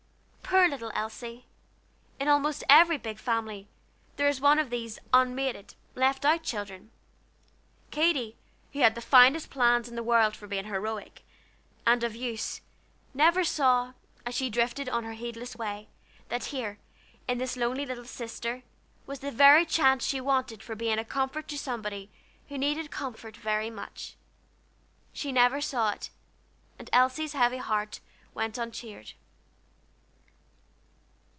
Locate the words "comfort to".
21.05-21.57